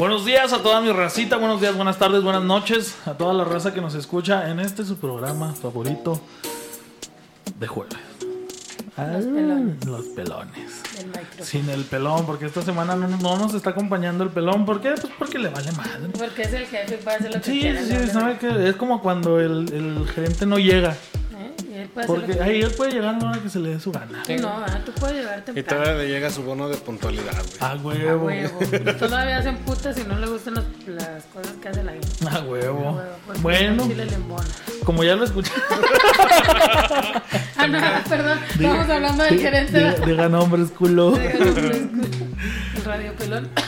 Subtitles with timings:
[0.00, 3.44] Buenos días a toda mi racita, buenos días, buenas tardes, buenas noches a toda la
[3.44, 6.18] raza que nos escucha en este su programa favorito
[7.58, 7.94] de jueves.
[8.22, 9.84] Los Ah, pelones.
[9.86, 10.82] Los pelones.
[11.42, 14.64] Sin el pelón, porque esta semana no, no nos está acompañando el pelón.
[14.66, 14.90] ¿Por qué?
[14.90, 16.08] Pues porque le vale madre.
[16.18, 17.82] Porque es el jefe y puede hacer lo que Sí, quiera.
[17.82, 20.96] sí, vale sabe que es como cuando el, el gerente no llega.
[22.06, 24.22] Porque ahí él puede llegar a la hora que se le dé su gana.
[24.26, 27.60] Tú no, ah, tú puedes llegar Y todavía le llega su bono de puntualidad, güey.
[27.60, 27.76] A A
[28.16, 28.26] huevo.
[28.26, 28.58] huevo.
[28.72, 32.08] Y Todavía hacen putas y no le gustan las, las cosas que hace la gente.
[32.28, 32.78] A A huevo.
[32.80, 34.44] huevo, porque Bueno, Chile le embona.
[34.84, 35.52] como ya lo escuché.
[37.56, 38.38] Ah, no, perdón.
[38.50, 41.16] Estamos hablando del gerente de Diga, diga nombres, culo.
[41.16, 43.48] El radio pelón.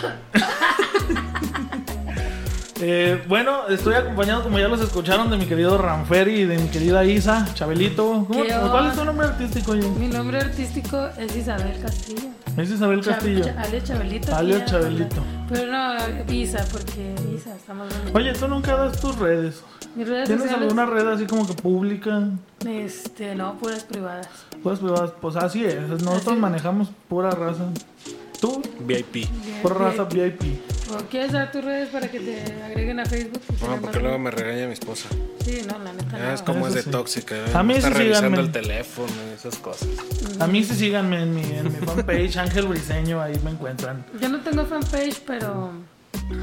[2.84, 6.68] Eh, bueno, estoy acompañado, como ya los escucharon, de mi querido Ranferi y de mi
[6.68, 8.24] querida Isa, Chabelito.
[8.26, 9.88] ¿Cómo- ¿Qué ¿Cuál es tu nombre artístico, oye?
[9.88, 12.22] Mi nombre artístico es Isabel Castillo.
[12.56, 13.44] Es Isabel Cha- Castillo.
[13.44, 14.26] Cha- alias Chabelito.
[14.48, 15.22] Ya, Chabelito.
[15.48, 15.94] Pero no,
[16.32, 18.16] Isa, porque Isa, estamos bien.
[18.16, 19.62] Oye, tú nunca das tus redes.
[19.94, 22.30] Mis redes ¿Tienes sociales, alguna red así como que pública?
[22.66, 24.26] Este, no, puras privadas.
[24.60, 25.12] Pues, privadas?
[25.20, 25.78] pues así es.
[25.88, 26.36] Nosotros Así.
[26.36, 27.64] manejamos pura raza.
[28.40, 28.60] ¿Tú?
[28.80, 29.28] VIP.
[29.62, 30.60] Pura raza VIP.
[30.92, 33.40] ¿O quieres dar tus redes para que te agreguen a Facebook?
[33.62, 35.08] No, porque luego me regaña mi esposa.
[35.44, 36.32] Sí, no, la neta Ah, no.
[36.34, 36.90] es como Eso es de sí.
[36.90, 37.34] tóxica.
[37.34, 37.44] ¿eh?
[37.54, 38.46] A mí Está sí, revisando síganme.
[38.46, 39.88] el teléfono y esas cosas.
[40.38, 44.04] A mí sí síganme en mi, en mi fanpage, Ángel Briseño, ahí me encuentran.
[44.20, 45.70] Yo no tengo fanpage, pero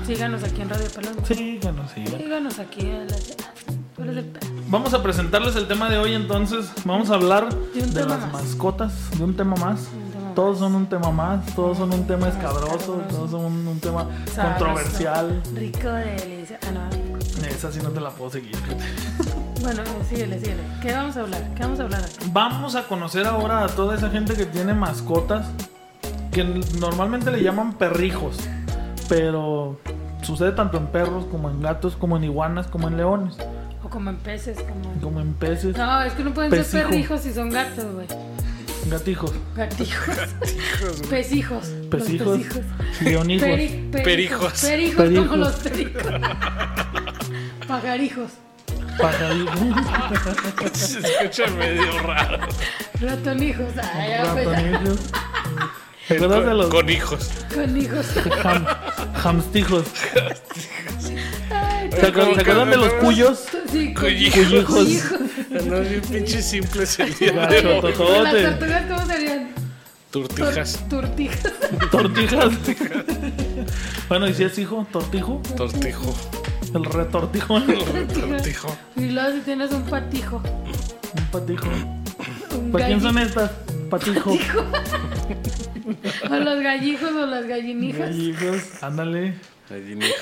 [0.05, 1.15] síganos aquí en Radio Pelón.
[1.25, 2.17] Sí, que nos sigan.
[2.19, 3.15] Síganos aquí en la...
[3.15, 4.39] Pe-
[4.69, 6.67] Vamos a presentarles el tema de hoy entonces.
[6.85, 8.31] Vamos a hablar De de las más.
[8.31, 9.89] mascotas, de un tema más.
[9.93, 13.67] Un tema Todos son un tema más, todos son un tema escabroso, todos son un,
[13.67, 15.41] un tema sabroso, controversial.
[15.55, 16.59] Rico, delicia.
[16.67, 17.47] Ah, no.
[17.47, 18.55] Esa sí no te la puedo seguir.
[19.61, 20.61] Bueno, síguele, síguele.
[20.81, 21.53] ¿Qué vamos a hablar?
[21.53, 22.01] ¿Qué vamos a hablar?
[22.01, 22.29] aquí?
[22.31, 25.47] Vamos a conocer ahora a toda esa gente que tiene mascotas
[26.31, 26.45] que
[26.79, 28.37] normalmente le llaman perrijos,
[29.09, 29.77] pero
[30.21, 33.35] sucede tanto en perros como en gatos, como en iguanas, como en leones,
[33.83, 34.93] O como en peces, como...
[35.01, 36.69] como en peces, No, es que no pueden Pesijo.
[36.77, 38.07] ser perrijos si son gatos, güey.
[38.85, 40.15] Gatijos, Gatijos.
[41.09, 41.67] Pesijos.
[41.67, 42.39] Los pesijos, pesijos.
[43.01, 43.47] leonijos.
[43.47, 44.61] Peri- Perijos.
[44.61, 45.27] Perijos Perijos.
[45.27, 46.03] como los pericos.
[47.67, 48.31] Pajarijos.
[48.97, 49.59] pajarijos,
[50.73, 52.47] Se escucha medio raro.
[53.01, 53.67] Ratonijos.
[53.93, 54.99] Ay, pues, ratonijos.
[56.07, 57.29] ¿Te acuerdas de Con, los con hijos.
[57.53, 58.05] Con hijos.
[58.43, 58.65] ham-
[59.23, 59.85] hamstijos?
[61.51, 63.43] Ay, ¿Se acuerdan, ¿se acuerdan de los cuyos?
[63.71, 64.97] Sí, con Cuyijos.
[65.49, 67.93] No, bien pinche simples el día de Gacho, hoy.
[68.19, 69.49] ¿Y las tortugas cómo serían?
[70.11, 70.89] Tor- Turtijas.
[70.89, 71.53] Turtijas.
[71.91, 72.49] Tortijas.
[74.07, 74.87] Bueno, ¿y si es hijo?
[74.91, 75.41] ¿Tortijo?
[75.55, 76.15] Tortijo.
[76.73, 77.65] El retortijón.
[77.67, 78.77] Tortijo.
[78.95, 80.41] Y luego si tienes un patijo.
[81.17, 81.67] Un patijo.
[82.55, 83.51] Un ¿Para quién son estas?
[83.89, 84.37] Patijo.
[86.29, 88.09] O los gallijos o las gallinijas.
[88.11, 88.83] Gallejos.
[88.83, 89.33] Ándale.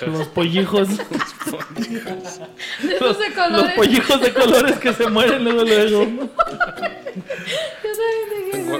[0.07, 0.87] Los pollijos.
[0.97, 6.05] De esos Los, de los pollijos de colores que se mueren luego luego.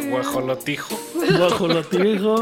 [0.10, 1.00] Guajolotijo.
[1.38, 2.42] Guajolotijo.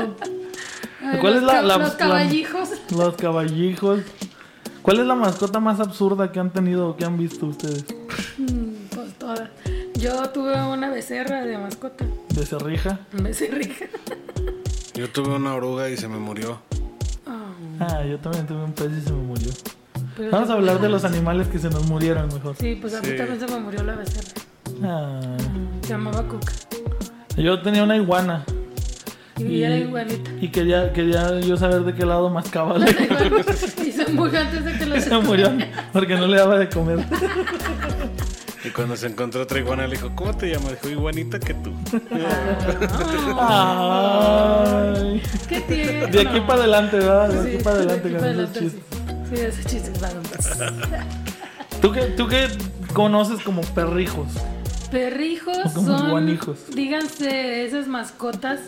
[1.02, 2.70] Ay, ¿Cuál los es la- Los la- caballijos.
[2.92, 4.00] Los caballijos.
[4.82, 7.86] ¿Cuál es la mascota más absurda que han tenido o que han visto ustedes?
[8.38, 9.50] Mm, Pues todas.
[9.96, 12.06] Yo tuve una becerra de mascota.
[12.30, 13.00] De cerrija.
[13.14, 13.86] Becerrija.
[14.94, 16.62] Yo tuve una oruga y se me murió.
[17.80, 19.52] Ah, yo también tuve un pez y se me murió.
[20.16, 22.56] pero Vamos a hablar de los animales que se nos murieron mejor.
[22.60, 23.16] Sí, pues a mí Sí.
[23.18, 24.42] también se me murió la becerra.
[24.84, 25.20] Ah,
[25.82, 26.54] Se llamaba Cuca.
[27.38, 28.44] yo tenía una iguana.
[29.38, 30.32] Y, era igualita.
[30.40, 33.30] y quería, quería yo saber de qué lado mascaba la iguana.
[33.86, 35.52] y se murió antes de que lo se murió
[35.92, 37.00] porque no le daba de comer.
[38.66, 40.72] Y cuando se encontró otra iguana le dijo, ¿cómo te llamas?
[40.72, 41.72] Dijo, iguanita que tú.
[43.40, 45.22] Ay.
[45.48, 46.08] ¿Qué tiene?
[46.08, 47.30] De aquí para adelante, ¿verdad?
[47.30, 48.84] De aquí Sí, para de adelante aquí con para esos adelante, chistes.
[49.30, 51.80] Sí, Sí, ese chiste es.
[51.82, 52.48] ¿Tú qué, ¿Tú qué
[52.94, 54.28] conoces como perrijos?
[54.92, 56.60] Perrijos O como son, guanijos.
[56.74, 58.60] díganse, esas mascotas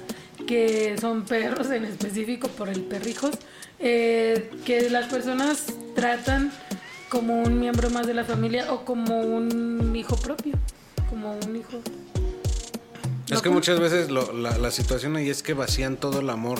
[0.47, 3.31] que son perros en específico por el perrijos,
[3.79, 6.51] eh, que las personas tratan
[7.09, 10.55] como un miembro más de la familia o como un hijo propio,
[11.09, 11.79] como un hijo.
[13.29, 16.59] Es que muchas veces lo- la, la situación ahí es que vacían todo el amor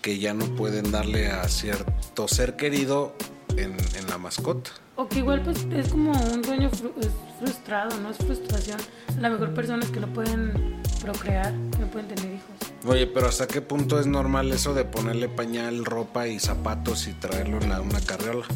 [0.00, 3.14] que ya no pueden darle a cierto ser querido
[3.56, 4.70] en, en la mascota.
[4.96, 7.08] O que igual pues es como un fru- es
[7.38, 8.78] frustrado, no es frustración.
[9.18, 12.50] La mejor persona es que no pueden procrear, que no pueden tener hijos.
[12.86, 17.12] Oye, pero ¿hasta qué punto es normal eso de ponerle pañal, ropa y zapatos y
[17.12, 18.46] traerlo en la- una carriola?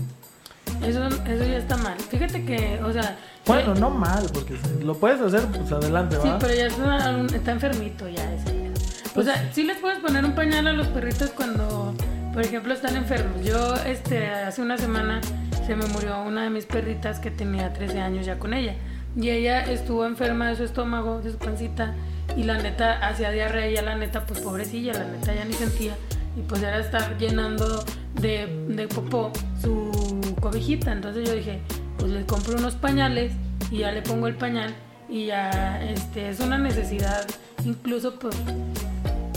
[0.87, 1.97] Eso, eso ya está mal.
[1.99, 3.17] Fíjate que, o sea...
[3.47, 6.39] Bueno, eh, no mal, porque si lo puedes hacer, pues adelante, Sí, ¿va?
[6.39, 8.71] pero ya es una- un- está enfermito ya ese.
[9.17, 11.95] O sea, sí les puedes poner un pañal a los perritos cuando
[12.33, 13.45] por ejemplo, están enfermos.
[13.45, 15.21] Yo, este, hace una semana
[15.69, 18.75] se me murió una de mis perritas que tenía 13 años ya con ella.
[19.17, 21.95] Y ella estuvo enferma de su estómago, de su pancita,
[22.37, 25.95] y la neta hacía diarrea, y la neta, pues pobrecilla, la neta ya ni sentía.
[26.37, 27.85] Y pues era estar llenando
[28.21, 29.31] de, de popó
[29.63, 29.93] su
[30.45, 30.93] cobijita.
[30.93, 31.61] Entonces yo dije,
[31.99, 33.33] pues le compro unos pañales
[33.71, 34.75] y ya le pongo el pañal
[35.09, 37.27] y ya este es una necesidad
[37.65, 38.37] incluso pues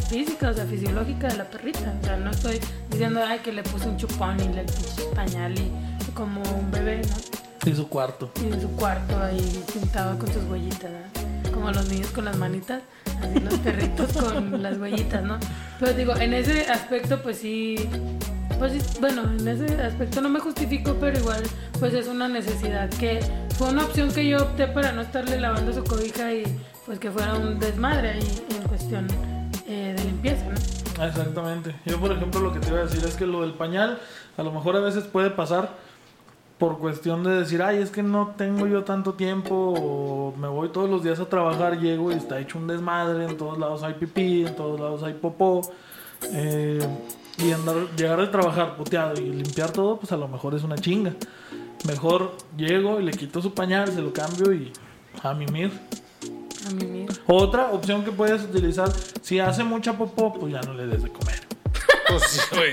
[0.09, 1.95] física, o sea, fisiológica de la perrita.
[2.01, 2.59] O sea, no estoy
[2.91, 5.71] diciendo ay que le puse un chupón y le puse pañal y
[6.13, 7.71] como un bebé, ¿no?
[7.71, 8.31] Y su cuarto.
[8.41, 11.51] Y en su cuarto ahí pintado con sus huellitas, ¿no?
[11.53, 12.81] Como los niños con las manitas,
[13.21, 15.37] así los perritos con las huellitas, ¿no?
[15.79, 17.89] Pero digo, en ese aspecto pues sí
[18.59, 21.43] pues bueno, en ese aspecto no me justifico, pero igual
[21.79, 23.19] pues es una necesidad que
[23.57, 26.43] fue una opción que yo opté para no estarle lavando su cobija y
[26.85, 29.07] pues que fuera un desmadre ahí en cuestión
[29.67, 31.05] eh, de limpieza, ¿no?
[31.05, 31.75] Exactamente.
[31.85, 33.99] Yo, por ejemplo, lo que te iba a decir es que lo del pañal,
[34.37, 35.75] a lo mejor a veces puede pasar
[36.57, 40.69] por cuestión de decir, ay, es que no tengo yo tanto tiempo, o me voy
[40.69, 43.93] todos los días a trabajar, llego y está hecho un desmadre, en todos lados hay
[43.93, 45.61] pipí, en todos lados hay popó.
[46.33, 46.79] Eh,
[47.37, 50.75] y andar, llegar de trabajar puteado y limpiar todo, pues a lo mejor es una
[50.77, 51.13] chinga.
[51.87, 54.73] Mejor llego y le quito su pañal, se lo cambio y
[55.21, 55.71] a mimir.
[56.67, 57.09] A mimir.
[57.27, 58.91] Otra opción que puedes utilizar,
[59.21, 61.39] si hace mucha popó, pues ya no le des de comer.
[62.07, 62.71] Pues sí, güey.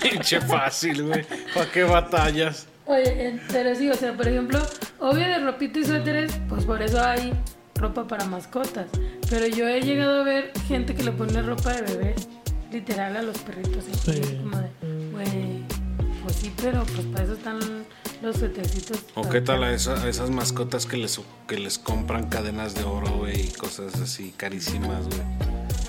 [0.00, 1.22] Pinche fácil, güey.
[1.52, 2.66] ¿Para qué batallas?
[2.86, 4.58] Oye, pero sí, o sea, por ejemplo,
[5.00, 7.34] obvio de ropita y suéteres, pues por eso hay
[7.74, 8.86] ropa para mascotas.
[9.28, 12.14] Pero yo he llegado a ver gente que le pone ropa de bebé
[12.72, 13.84] literal a los perritos.
[13.84, 13.92] ¿eh?
[14.04, 14.36] Sí.
[14.38, 15.62] Como de, güey,
[16.22, 17.58] pues sí, pero pues para eso están
[18.22, 19.04] los suétercitos.
[19.14, 23.48] ¿O qué tal a, esas mascotas que les, que les compran cadenas de oro, güey,
[23.48, 25.20] y cosas así carísimas, güey?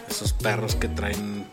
[0.09, 1.47] Esos perros que traen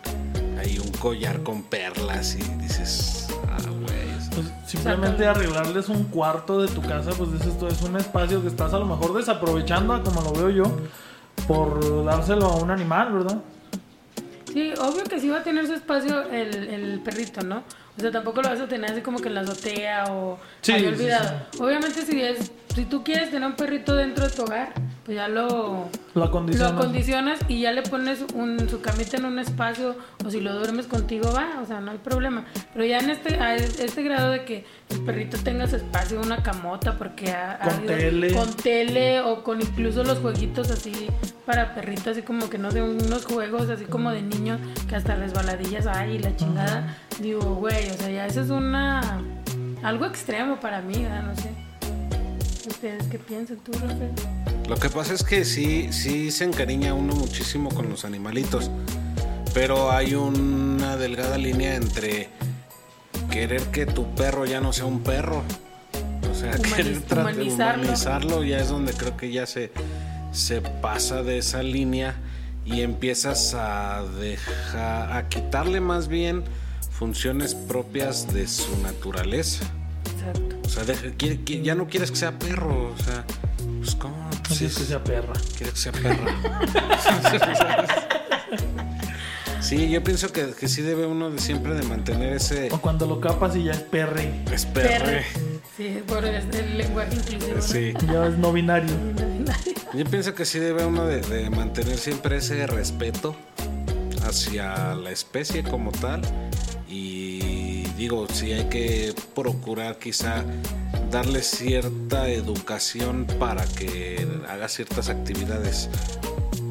[0.59, 4.01] ahí un collar con perlas y dices, ah, güey.
[4.33, 8.73] Pues simplemente arreglarles un cuarto de tu casa, pues esto es un espacio que estás
[8.73, 10.63] a lo mejor desaprovechando, como lo veo yo,
[11.47, 13.41] por dárselo a un animal, ¿verdad?
[14.51, 17.63] Sí, obvio que sí va a tener su espacio el, el perrito, ¿no?
[17.97, 20.73] O sea, tampoco lo vas a tener así como que en la azotea o sí,
[20.73, 21.45] olvidado.
[21.59, 24.73] Obviamente si es, si tú quieres tener un perrito dentro de tu hogar,
[25.05, 27.39] pues ya lo, lo, acondicionas.
[27.47, 31.31] y ya le pones un, su camita en un espacio o si lo duermes contigo
[31.33, 32.45] va, o sea, no hay problema.
[32.73, 36.43] Pero ya en este, a este grado de que el perrito tenga su espacio, una
[36.43, 38.33] camota, porque ha, con tele.
[38.33, 41.07] Con tele o con incluso los jueguitos así
[41.47, 45.15] para perritos, así como que no sé, unos juegos así como de niños que hasta
[45.15, 46.97] resbaladillas hay y la chingada.
[47.19, 49.23] Digo, güey, o sea, ya eso es una...
[49.81, 51.49] algo extremo para mí, no sé.
[52.67, 54.50] ¿Ustedes qué piensan tú, Rafael?
[54.71, 58.71] Lo que pasa es que sí, sí se encariña uno muchísimo con los animalitos,
[59.53, 62.29] pero hay una delgada línea entre
[63.29, 65.43] querer que tu perro ya no sea un perro,
[66.31, 67.83] o sea, querer humanizarlo.
[67.83, 69.73] humanizarlo ya es donde creo que ya se,
[70.31, 72.15] se pasa de esa línea
[72.65, 76.45] y empiezas a dejar, a quitarle más bien
[76.91, 79.65] funciones propias de su naturaleza.
[80.13, 80.55] Exacto.
[80.63, 80.85] O sea,
[81.61, 83.25] ya no quieres que sea perro, o sea,
[83.81, 84.20] pues cómo.
[84.61, 85.33] Quieres que sea perra.
[85.57, 86.35] Quieres que sea perra.
[89.61, 92.69] sí, yo pienso que, que, sí debe uno de siempre de mantener ese.
[92.71, 94.43] O cuando lo capas y ya es perre.
[94.51, 95.25] Es perre.
[95.75, 97.61] Sí, por el, lenguaje inclusivo.
[97.61, 97.93] Sí.
[98.11, 98.93] Ya es no binario.
[99.93, 103.35] Yo pienso que sí debe uno de, de mantener siempre ese respeto
[104.23, 106.21] hacia la especie como tal
[106.87, 110.43] y digo, si hay que procurar quizá
[111.11, 115.89] darle cierta educación para que haga ciertas actividades,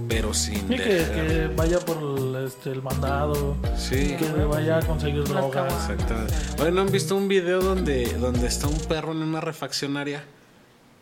[0.08, 4.16] pero sin que, que, vaya por el, este, el mandado, sí.
[4.18, 5.72] que vaya a conseguir drogas.
[5.72, 6.34] Exactamente.
[6.56, 10.24] Bueno, ¿han visto un video donde, donde está un perro en una refaccionaria?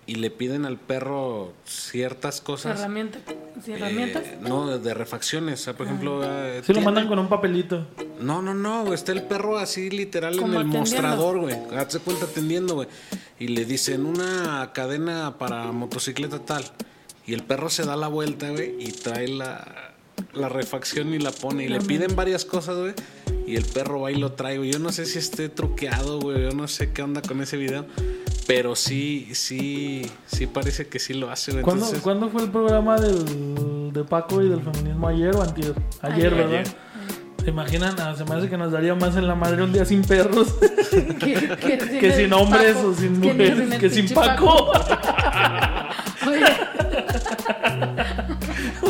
[0.09, 2.81] y le piden al perro ciertas cosas.
[3.67, 4.23] ¿Herramientas?
[4.23, 4.25] ¿Herramientas?
[4.25, 5.61] Eh, no, de refacciones.
[5.61, 5.91] O sea, por ah.
[5.91, 6.21] ejemplo.
[6.25, 7.87] Eh, sí, lo mandan con un papelito.
[8.21, 8.93] No, no, no.
[8.93, 11.57] Está el perro así literal en el mostrador, güey.
[11.77, 12.89] Hazte cuenta atendiendo, güey.
[13.39, 16.65] Y le dicen una cadena para motocicleta tal.
[17.27, 19.93] Y el perro se da la vuelta, güey, y trae la,
[20.33, 21.65] la refacción y la pone.
[21.65, 22.95] Y le piden varias cosas, güey.
[23.47, 24.73] Y el perro va y lo trae, güey.
[24.73, 26.43] Yo no sé si esté truqueado, güey.
[26.43, 27.87] Yo no sé qué onda con ese video.
[28.49, 31.61] Pero sí, sí, sí parece que sí lo hace.
[31.61, 35.07] ¿Cuándo, ¿Cuándo, fue el programa del, de Paco y del feminismo?
[35.07, 35.75] ¿Ayer o antier?
[36.01, 36.67] Ayer, ¿verdad?
[37.45, 37.95] ¿Se imaginan?
[38.01, 40.55] Ah, se me hace que nos daría más en la madre un día sin perros
[41.21, 44.73] que, sin hombres o sin mujeres, que sin Paco.
[46.27, 46.88] Oye.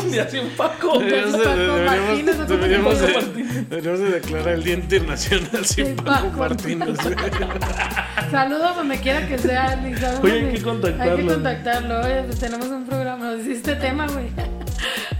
[0.09, 0.99] Un día sin Paco.
[0.99, 3.07] Deberíamos de- Deberíamos, Martínez, ¿o cómo se deberíamos llama?
[3.07, 3.69] de- Martínez.
[3.69, 6.97] deberíamos de declarar el Día Internacional sin Sí, Paco Paco Martínez.
[8.31, 9.79] Saludos donde quiera que sea.
[10.21, 11.33] Oye, hay que Hay que contactarlo.
[11.33, 11.99] contactarlo.
[12.01, 13.25] Oye, pues tenemos un programa.
[13.31, 14.27] Nos hiciste tema, güey.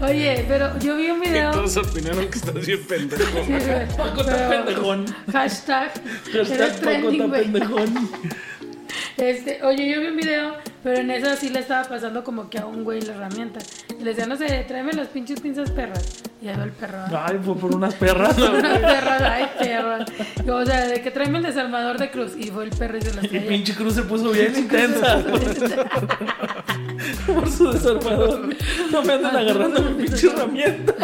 [0.00, 1.50] Oye, pero yo vi un Que video.
[1.50, 3.22] todos opinaron que estás bien pendejo.
[3.46, 5.06] Sí, Paco está pendejón.
[5.32, 5.90] Hashtag.
[6.32, 8.10] Hashtag Paco trending, está pendejón.
[9.16, 12.58] Este, oye, yo vi un video, pero en eso sí le estaba pasando como que
[12.58, 13.60] a un güey la herramienta.
[13.98, 16.22] Y le decía, no sé, tráeme las pinches pinzas perras.
[16.42, 16.98] Y ahí va el perro.
[17.10, 17.20] ¿no?
[17.22, 18.36] Ay, fue por unas perras.
[18.38, 20.04] Una perra, ay, perra.
[20.44, 22.32] Y, O sea, de que tráeme el desarmador de cruz.
[22.38, 23.48] Y fue el perro y se las Y traía.
[23.48, 25.22] pinche cruz se puso bien intensa
[27.26, 28.48] por su desarmador.
[28.90, 30.94] No me andan agarrando mi pinche herramienta.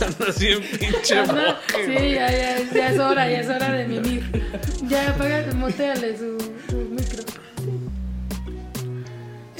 [0.00, 3.88] Andas bien pinche Anda, boque, Sí, ya, ya, ya es hora, ya es hora de
[3.88, 4.22] mimir.
[4.86, 6.90] Ya, apaga, moteale su, su.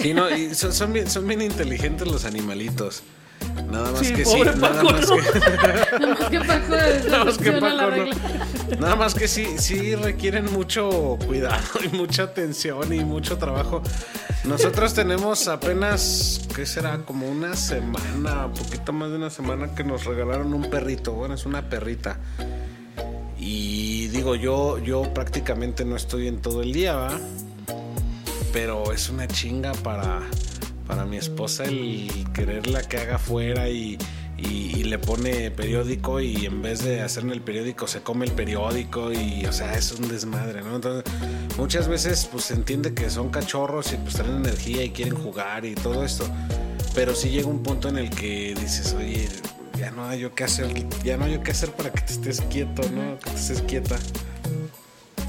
[0.00, 3.02] Sí, no, y son, son bien, son bien inteligentes los animalitos.
[3.71, 5.16] Nada más Sí, que sí, pobre nada Paco, más ¿no?
[5.16, 5.23] que,
[6.00, 7.97] Nada más que Paco nada más que Paco
[8.71, 8.80] no.
[8.80, 13.83] Nada más que sí, sí requieren mucho cuidado y mucha atención y mucho trabajo.
[14.45, 16.99] Nosotros tenemos apenas, ¿qué será?
[16.99, 21.12] Como una semana, poquito más de una semana que nos regalaron un perrito.
[21.12, 22.19] Bueno, es una perrita.
[23.38, 27.19] Y digo, yo, yo prácticamente no estoy en todo el día, ¿va?
[28.52, 30.21] Pero es una chinga para,
[30.87, 33.97] para mi esposa el quererla que haga fuera y,
[34.38, 38.33] y- le pone periódico y en vez de hacer en el periódico se come el
[38.33, 40.75] periódico y o sea es un desmadre, ¿no?
[40.75, 41.04] Entonces
[41.57, 45.64] muchas veces pues se entiende que son cachorros y pues traen energía y quieren jugar
[45.64, 46.26] y todo esto,
[46.92, 49.28] pero sí llega un punto en el que dices, oye,
[49.78, 50.66] ya no hay yo qué hacer,
[51.04, 53.16] ya no hay yo qué hacer para que te estés quieto, ¿no?
[53.21, 53.97] Que te estés quieta.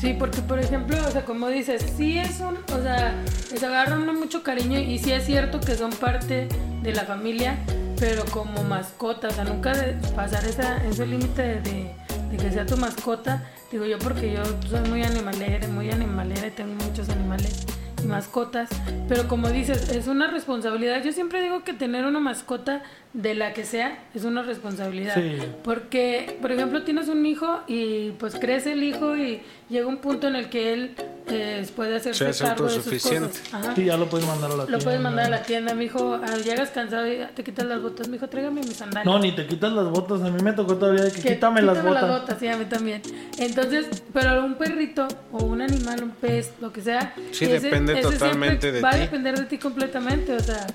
[0.01, 3.13] Sí, porque por ejemplo, o sea, como dices, sí es un, o sea,
[3.51, 6.47] les agarran mucho cariño y sí es cierto que son parte
[6.81, 7.59] de la familia,
[7.99, 9.73] pero como mascota, o sea, nunca
[10.15, 11.91] pasar esa, ese límite de, de-
[12.31, 16.51] de que sea tu mascota, digo yo porque yo soy muy animalera, muy animalera y
[16.51, 17.65] tengo muchos animales
[18.05, 18.69] mascotas,
[19.07, 21.03] pero como dices, es una responsabilidad.
[21.03, 25.15] Yo siempre digo que tener una mascota de la que sea es una responsabilidad.
[25.15, 25.37] Sí.
[25.63, 30.27] Porque, por ejemplo, tienes un hijo y pues crece el hijo y llega un punto
[30.27, 30.95] en el que él
[31.31, 33.29] eh, puede hacerse Se hace cargo de sus autosuficiente.
[33.39, 33.53] cosas.
[33.53, 33.75] Ajá.
[33.75, 34.83] Sí, ya lo puedes mandar a la Lo tienda.
[34.83, 36.19] puedes mandar a la tienda, mi hijo.
[36.43, 38.07] Llegas cansado y te quitas las botas.
[38.09, 39.05] Mi hijo, tráigame mis sandalias.
[39.05, 40.21] No, ni te quitas las botas.
[40.21, 42.37] A mí me tocó todavía de que, Que quítame, las quítame botas.
[42.39, 43.01] sí, a mí también.
[43.37, 47.13] Entonces, pero un perrito o un animal, un pez, lo que sea.
[47.31, 48.97] Sí, depende totalmente siempre de Va ti.
[48.97, 50.67] a depender de ti completamente, o sea,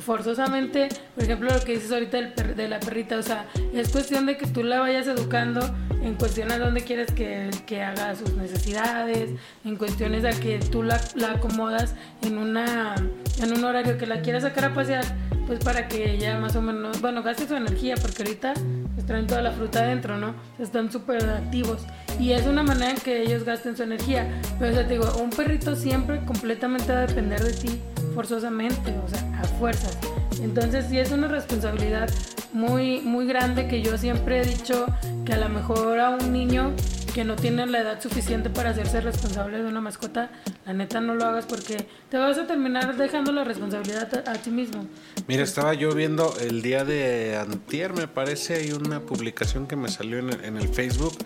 [0.00, 3.88] forzosamente, por ejemplo, lo que dices ahorita del per- de la perrita, o sea, es
[3.88, 5.60] cuestión de que tú la vayas educando
[6.02, 9.30] en cuestiones donde quieres que, que haga sus necesidades,
[9.64, 12.94] en cuestiones a que tú la, la acomodas en una
[13.42, 15.04] en un horario que la quieras sacar a pasear,
[15.46, 18.54] pues para que ella más o menos, bueno, gaste su energía, porque ahorita
[18.94, 20.34] pues, traen toda la fruta adentro, ¿no?
[20.58, 21.82] Están súper activos.
[22.18, 24.40] Y es una manera en que ellos gasten su energía.
[24.58, 27.80] Pero o te digo, un perrito siempre completamente va a depender de ti,
[28.16, 29.96] forzosamente, o sea, a fuerzas.
[30.42, 32.08] Entonces sí es una responsabilidad
[32.54, 34.86] muy, muy grande que yo siempre he dicho
[35.26, 36.72] que a lo mejor a un niño
[37.12, 40.30] que no tiene la edad suficiente para hacerse responsable de una mascota,
[40.64, 44.50] la neta no lo hagas porque te vas a terminar dejando la responsabilidad a, ti
[44.50, 44.86] mismo.
[45.28, 49.88] Mira, estaba yo viendo el día de antier, me parece, hay una publicación que me
[49.88, 51.18] salió en en el Facebook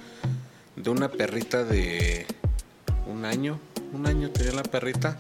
[0.75, 2.27] de una perrita de
[3.07, 3.61] un año,
[3.93, 5.19] un año tenía la perrita.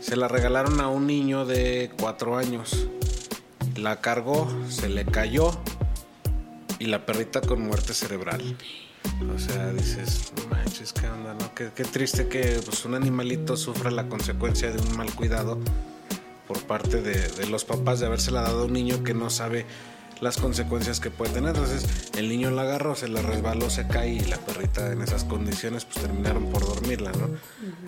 [0.00, 2.88] Se la regalaron a un niño de cuatro años.
[3.76, 5.50] La cargó, se le cayó
[6.78, 8.56] y la perrita con muerte cerebral.
[9.34, 11.54] O sea, dices, "No manches, qué onda, ¿no?
[11.54, 15.58] Qué, qué triste que pues, un animalito sufra la consecuencia de un mal cuidado
[16.46, 19.66] por parte de, de los papás de habérsela dado a un niño que no sabe
[20.20, 21.50] las consecuencias que puede tener.
[21.56, 21.84] Entonces
[22.16, 25.84] el niño la agarró, se la resbaló, se cae y la perrita en esas condiciones
[25.84, 27.30] pues terminaron por dormirla, ¿no?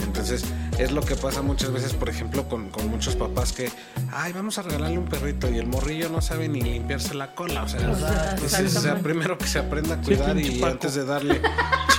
[0.04, 0.44] Entonces
[0.78, 3.70] es lo que pasa muchas veces, por ejemplo, con, con muchos papás que,
[4.12, 7.62] ay, vamos a regalarle un perrito y el morrillo no sabe ni limpiarse la cola.
[7.64, 10.94] O sea, O sea, dices, o sea, primero que se aprenda a cuidar y antes
[10.94, 11.40] de darle...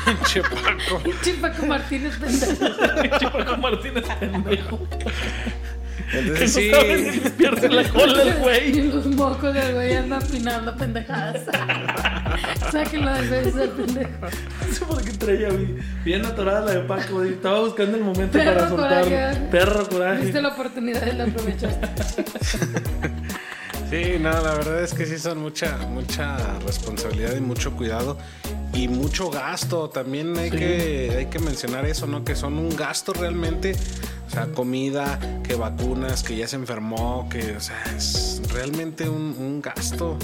[0.05, 1.01] Pinche Paco.
[1.21, 3.31] Chimpaco Martínez pendejo.
[3.31, 4.79] Paco Martínez pendejo.
[6.11, 6.71] No Entonces sí...
[6.87, 8.83] ni limpiarse la cola el Y güey.
[8.91, 11.41] los mocos del güey andan opinando pendejadas.
[12.71, 14.09] Sáquenlo del beso del pendejo.
[14.21, 15.49] No sé por qué traía
[16.03, 17.13] bien, atorada la de Paco.
[17.15, 17.33] güey.
[17.33, 19.03] Estaba buscando el momento Perro para soltarlo.
[19.09, 19.39] coraje.
[19.51, 20.21] Perro coraje.
[20.23, 21.87] Viste la oportunidad y la aprovechaste.
[23.89, 28.19] Sí, no, la verdad es que sí son mucha, mucha responsabilidad y mucho cuidado
[28.73, 29.89] y mucho gasto.
[29.89, 30.57] También hay Sí.
[30.57, 32.23] que, hay que mencionar eso, ¿no?
[32.23, 33.75] Que son un gasto realmente.
[34.29, 39.35] O sea, comida, que vacunas, que ya se enfermó, que, o sea, es realmente un,
[39.39, 40.19] un gasto.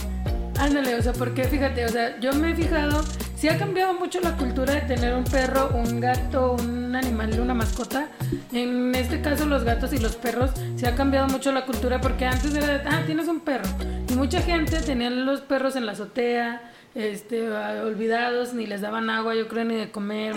[0.59, 3.03] Ándale, o sea, porque fíjate, o sea, yo me he fijado,
[3.35, 7.55] sí ha cambiado mucho la cultura de tener un perro, un gato, un animal, una
[7.55, 8.09] mascota.
[8.53, 12.25] En este caso, los gatos y los perros, sí ha cambiado mucho la cultura porque
[12.25, 13.67] antes era ah, tienes un perro.
[14.07, 16.61] Y mucha gente tenía los perros en la azotea,
[16.93, 20.35] este, olvidados, ni les daban agua, yo creo, ni de comer,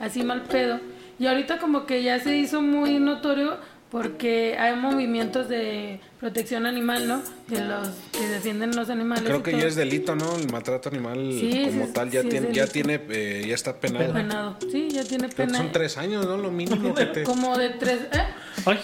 [0.00, 0.80] así mal pedo.
[1.18, 3.58] Y ahorita como que ya se hizo muy notorio
[3.90, 7.22] porque hay movimientos de protección animal, ¿no?
[7.46, 9.22] De los que defienden los animales.
[9.24, 9.60] Creo que todo.
[9.60, 10.34] ya es delito, ¿no?
[10.36, 13.78] El maltrato animal Sí, como sí, tal ya sí tiene, ya tiene, eh, ya está
[13.78, 14.12] penado.
[14.12, 14.56] Penado.
[14.72, 15.58] Sí, ya tiene pena.
[15.58, 16.36] son tres años, ¿no?
[16.38, 17.22] Lo mínimo que te.
[17.22, 18.00] Como de tres.
[18.12, 18.24] ¿eh?
[18.66, 18.78] Ay,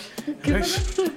[0.45, 0.63] ay,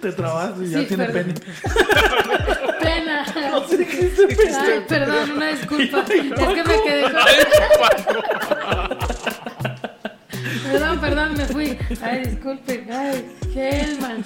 [0.02, 1.34] te trabas y ya Sí, tiene perdón.
[1.36, 2.80] pene.
[2.80, 3.26] Pena.
[3.52, 4.12] No sé qué.
[4.60, 6.00] Ay, perdón, una disculpa.
[6.08, 7.14] Es que me quedé con...
[12.02, 12.86] Ay, disculpe.
[12.92, 13.26] Ay,
[13.56, 14.24] Helman.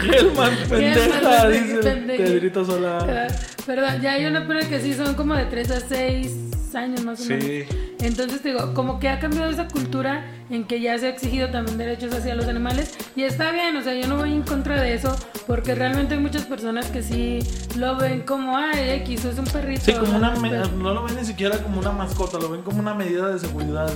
[0.00, 2.24] Gelman, pendeja, dice pendeja.
[2.24, 3.28] Pedrito Sola.
[3.66, 6.32] Perdón, ya hay una pena que sí son como de 3 a 6
[6.74, 7.32] años más o Sí.
[7.34, 7.68] menos.
[8.00, 11.50] Entonces te digo, como que ha cambiado esa cultura en que ya se ha exigido
[11.50, 14.80] también derechos hacia los animales y está bien, o sea, yo no voy en contra
[14.80, 15.14] de eso
[15.46, 17.40] porque realmente hay muchas personas que sí
[17.76, 19.82] lo ven como, ay, X, es un perrito.
[19.84, 23.38] Sí, no lo ven ni siquiera como una mascota, lo ven como una medida de
[23.38, 23.90] seguridad.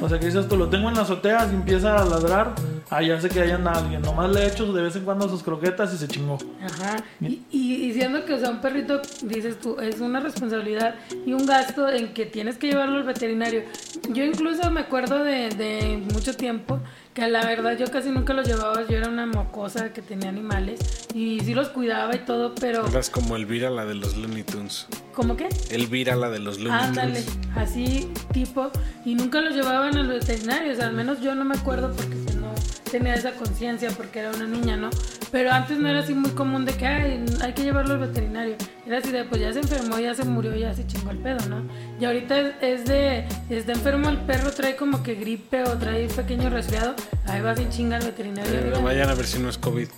[0.00, 2.54] O sea que dices, tú lo tengo en la azotea, si empieza a ladrar,
[2.90, 4.02] ah, ya sé que anda alguien.
[4.02, 6.38] Nomás le echo de vez en cuando sus croquetas y se chingó.
[6.62, 6.96] Ajá.
[7.20, 10.94] Y, y, y siendo que, o sea, un perrito, dices tú, es una responsabilidad
[11.24, 13.62] y un gasto en que tienes que llevarlo al veterinario.
[14.10, 16.78] Yo incluso me acuerdo de, de mucho tiempo
[17.16, 18.86] que la verdad yo casi nunca los llevaba.
[18.86, 20.78] Yo era una mocosa que tenía animales
[21.14, 24.86] y sí los cuidaba y todo, pero Hablas como Elvira, la de los Looney Tunes.
[25.14, 25.48] ¿cómo qué?
[25.70, 27.38] Elvira, la de los Looney Ándale, Tunes.
[27.56, 28.70] así tipo,
[29.06, 32.14] y nunca los llevaban al veterinario, o sea, al menos yo no me acuerdo porque
[32.90, 34.90] tenía esa conciencia porque era una niña, ¿no?
[35.32, 38.54] Pero antes no era así muy común de que "Ay, hay que llevarlo al veterinario,
[38.86, 41.38] era así de pues ya se enfermó, ya se murió, ya se chingó el pedo,
[41.48, 41.62] ¿no?
[42.00, 46.48] Y ahorita es, de, está enfermo el perro, trae como que gripe o trae pequeño
[46.50, 46.94] resfriado,
[47.26, 48.52] ahí vas y chinga al veterinario.
[48.54, 49.88] Eh, Mira, vayan a ver si no es COVID.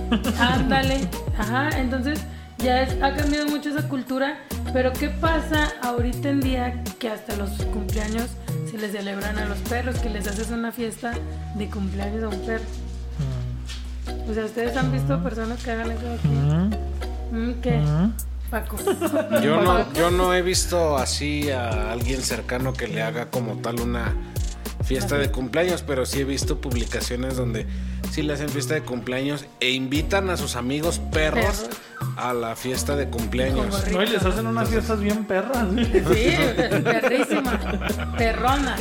[0.38, 1.08] Ándale,
[1.38, 2.20] ajá, entonces
[2.58, 4.38] ya es- ha cambiado mucho esa cultura,
[4.72, 8.28] pero ¿qué pasa ahorita en día que hasta los cumpleaños
[8.70, 11.12] se les celebran a los perros, que les haces una fiesta
[11.54, 12.64] de cumpleaños a un perro?
[14.28, 16.28] O sea, ¿ustedes han visto personas que hagan eso aquí?
[17.32, 17.80] Mm, ¿Qué?
[18.50, 18.76] Paco.
[19.42, 23.80] Yo no, yo no he visto así a alguien cercano que le haga como tal
[23.80, 24.12] una
[24.82, 27.66] fiesta de cumpleaños, pero sí he visto publicaciones donde
[28.10, 31.80] sí le hacen fiesta de cumpleaños e invitan a sus amigos perros, Perros.
[32.16, 33.88] A la fiesta de cumpleaños.
[33.90, 35.66] No, y les hacen unas fiestas bien perras.
[35.74, 36.36] Sí,
[36.84, 37.58] perrísima,
[38.16, 38.76] perrona,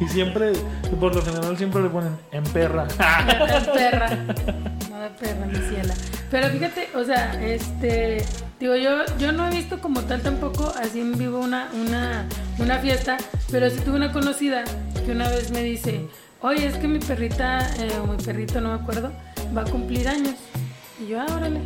[0.00, 0.52] Y siempre,
[0.98, 2.86] por lo general, siempre le ponen en perra.
[2.88, 4.10] perra,
[4.90, 5.94] no de perra, mi ciela.
[6.30, 8.24] Pero fíjate, o sea, este,
[8.58, 12.26] digo, yo, yo no he visto como tal tampoco así en vivo una, una,
[12.58, 13.16] una fiesta,
[13.50, 14.64] pero sí tuve una conocida
[15.04, 16.08] que una vez me dice,
[16.40, 19.10] oye, es que mi perrita, eh, o mi perrito, no me acuerdo,
[19.56, 20.36] va a cumplir años.
[21.00, 21.60] Y yo, ah, órale,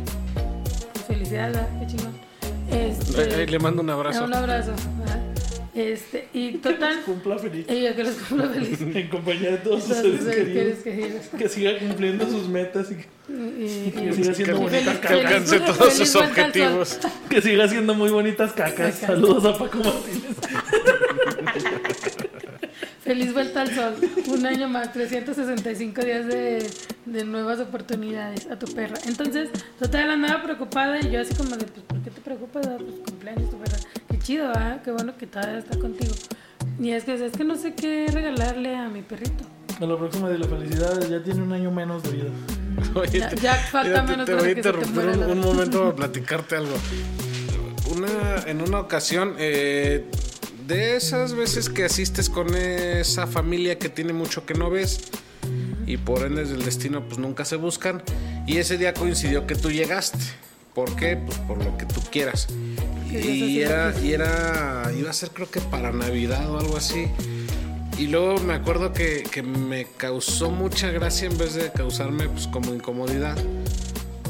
[1.29, 1.69] felicidades, ¿verdad?
[1.79, 2.25] qué chingón.
[2.71, 4.23] Este, eh, le mando un abrazo.
[4.25, 4.71] Un abrazo.
[4.71, 5.19] ajá.
[5.73, 7.65] Este, y total, Cumpla feliz.
[7.67, 8.79] ella que los cumpla feliz.
[8.81, 10.77] En compañía de todos sus seres queridos.
[10.79, 11.21] queridos.
[11.37, 15.07] Que siga cumpliendo sus metas y que, Y- y- que siga haciendo bonitas feliz- Que
[15.07, 15.25] cacas.
[15.25, 16.99] alcance todos sus objetivos.
[17.29, 18.73] Que siga haciendo muy bonitas cacas.
[18.73, 18.99] Cacas.
[18.99, 20.21] Saludos a Paco Martínez.
[23.05, 23.93] Feliz vuelta al sol.
[24.27, 26.67] Un año más, 365 días de,
[27.05, 28.95] de nuevas oportunidades a tu perra.
[29.05, 32.65] Entonces, total andaba preocupada y yo así como de, pues, ¿por qué te preocupas?
[32.67, 32.77] ah?
[32.79, 33.77] Pues cumpleaños tu perra.
[34.09, 34.79] Qué chido, ¿ah?
[34.83, 36.13] Qué bueno que todavía está contigo.
[36.79, 39.43] Y es que, es que no sé qué regalarle a mi perrito.
[39.79, 42.29] A la próxima de la felicidad ya tiene un año menos de vida.
[42.95, 45.29] Oye, Ya- te- ya falta mira, te- menos te, para voy a te interrumpir un,
[45.31, 46.73] un momento para platicarte algo.
[47.91, 50.05] Una, en una ocasión, eh,
[50.67, 54.99] de esas veces que asistes con esa familia que tiene mucho que no ves
[55.85, 58.01] y por ende del destino pues nunca se buscan
[58.47, 60.19] y ese día coincidió que tú llegaste.
[60.73, 61.17] ¿Por qué?
[61.17, 62.47] Pues por lo que tú quieras.
[63.09, 67.07] Y era, y era, iba a ser creo que para Navidad o algo así.
[67.97, 72.47] Y luego me acuerdo que, que me causó mucha gracia en vez de causarme pues
[72.47, 73.37] como incomodidad.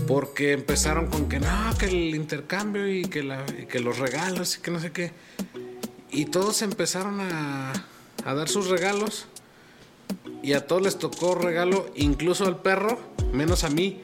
[0.07, 4.57] Porque empezaron con que no, que el intercambio y que, la, y que los regalos
[4.57, 5.11] y que no sé qué.
[6.15, 7.73] Y todos empezaron a,
[8.25, 9.25] a dar sus regalos.
[10.41, 12.99] Y a todos les tocó regalo, incluso al perro,
[13.33, 14.01] menos a mí.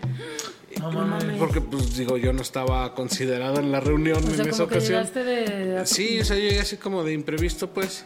[0.80, 1.38] No mames.
[1.38, 4.70] Porque pues digo, yo no estaba considerado en la reunión O sea, en esa como
[4.70, 4.94] que ocasión.
[5.00, 5.66] llegaste de...
[5.76, 8.06] de- Sí, o sea, yo llegué así como de imprevisto, pues.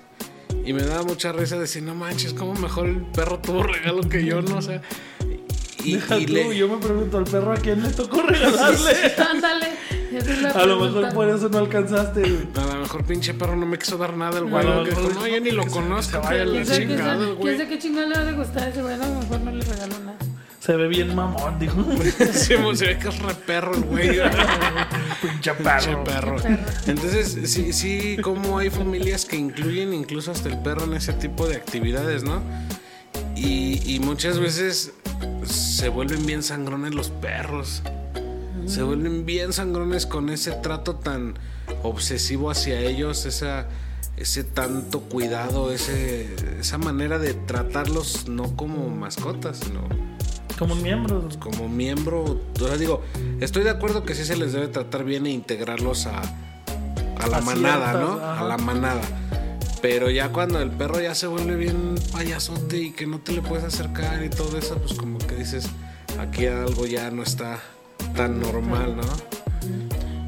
[0.66, 4.26] Y me daba mucha risa decir, no manches, como mejor el perro tuvo regalo que
[4.26, 4.82] yo, no sé.
[5.84, 6.58] Y, Deja y tú, le...
[6.58, 9.14] yo me pregunto, ¿al perro a quién le tocó regalarle?
[9.30, 9.68] Ándale.
[10.54, 12.24] a lo mejor por eso no alcanzaste.
[12.56, 14.66] A lo mejor pinche perro no me quiso dar nada el güey.
[14.66, 16.22] No, no, yo ni lo conozco.
[16.22, 17.58] Vaya la chingada, güey.
[17.58, 18.94] ¿Quién qué chingada le va a gustar ese güey?
[18.94, 20.18] A lo mejor no le regaló nada.
[20.66, 21.76] Se ve bien mamón, dijo.
[22.34, 24.10] se ve que es re perro el güey.
[25.22, 26.04] Pinche perro.
[26.04, 26.38] perro.
[26.88, 31.48] Entonces, sí, sí, como hay familias que incluyen incluso hasta el perro en ese tipo
[31.48, 32.42] de actividades, ¿no?
[33.36, 34.94] Y, y muchas veces
[35.44, 37.82] se vuelven bien sangrones los perros.
[38.66, 41.36] Se vuelven bien sangrones con ese trato tan
[41.84, 43.68] obsesivo hacia ellos, esa,
[44.18, 49.82] ese tanto cuidado, ese, esa manera de tratarlos no como mascotas, sino
[50.58, 51.28] como miembro.
[51.40, 52.42] Como miembro.
[52.62, 53.04] O digo,
[53.42, 56.22] estoy de acuerdo que sí se les debe tratar bien e integrarlos a,
[57.20, 58.20] a la manada, ¿no?
[58.20, 59.02] A la manada.
[59.88, 63.44] Pero ya cuando el perro ya se vuelve bien payasote y que no te le
[63.44, 65.70] puedes acercar y todo eso, pues como que dices,
[66.20, 67.60] aquí algo ya no está
[68.16, 69.04] tan normal, ¿no?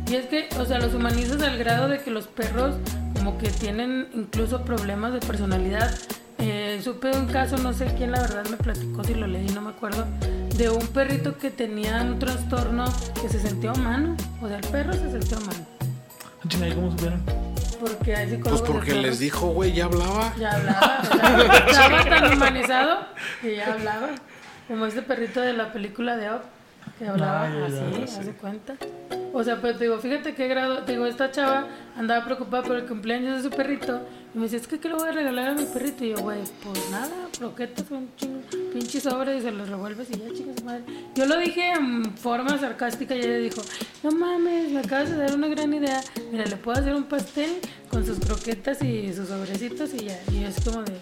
[0.08, 2.76] Y es que, o sea, los humanizas al grado de que los perros
[3.16, 5.92] como que tienen incluso problemas de personalidad
[6.38, 9.62] eh, supe un caso, no sé quién la verdad me platicó, si lo leí, no
[9.62, 10.06] me acuerdo,
[10.56, 12.86] de un perrito que tenía un trastorno
[13.20, 14.16] que se sentía humano.
[14.40, 15.66] O sea, el perro se sentía humano.
[16.44, 17.47] ¿y cómo supieron?
[17.80, 20.34] Porque hay Pues porque les dijo, güey, ya hablaba.
[20.38, 21.02] Ya hablaba.
[21.68, 23.06] estaba tan humanizado
[23.42, 24.10] que ya hablaba.
[24.68, 26.42] Como este perrito de la película de Up,
[27.00, 28.76] que hablaba así, hace cuenta.
[29.34, 32.76] O sea, pero te digo, fíjate qué grado, te digo, esta chava andaba preocupada por
[32.76, 34.02] el cumpleaños de su perrito
[34.38, 36.06] y me dice, es que ¿qué le voy a regalar a mi perrito?
[36.06, 38.40] Y yo, güey, pues nada, croquetas, un chingo,
[38.72, 40.84] pinche sobre y se los revuelves y ya, chicas, madre.
[41.16, 43.64] Yo lo dije en forma sarcástica y ella dijo,
[44.04, 46.02] no mames, me acabas de dar una gran idea.
[46.32, 47.50] Mira, le puedo hacer un pastel
[47.90, 50.20] con sus croquetas y sus sobrecitos y ya.
[50.32, 50.94] Y es como de...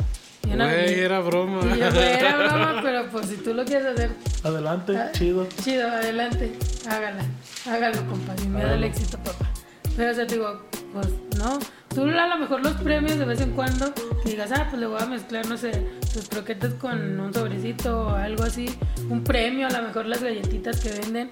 [0.46, 1.60] Güey, era broma.
[1.76, 4.12] Y yo, era broma, pero pues si tú lo quieres hacer.
[4.44, 5.46] Adelante, ah, chido.
[5.62, 6.54] Chido, adelante.
[6.88, 7.26] Hágala.
[7.66, 8.38] Hágalo, compa.
[8.38, 9.55] Sin miedo al éxito, papá.
[9.96, 10.62] Pero, o sea, te digo,
[10.94, 11.60] pues no.
[11.94, 14.88] Tú a lo mejor los premios de vez en cuando, que digas, ah, pues le
[14.88, 18.78] voy a mezclar, no sé, sus croquetas con un sobrecito o algo así.
[19.10, 21.30] Un premio, a lo mejor las galletitas que venden.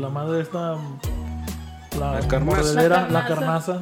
[0.00, 0.78] la madre esta
[1.98, 3.08] la, carnaza.
[3.08, 3.80] La, carnaza.